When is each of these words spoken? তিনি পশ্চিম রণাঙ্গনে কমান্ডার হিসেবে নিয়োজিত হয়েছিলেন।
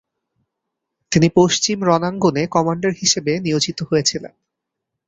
তিনি 1.11 1.27
পশ্চিম 1.35 1.77
রণাঙ্গনে 1.83 2.43
কমান্ডার 2.47 2.91
হিসেবে 3.01 3.31
নিয়োজিত 3.39 3.79
হয়েছিলেন। 3.83 4.33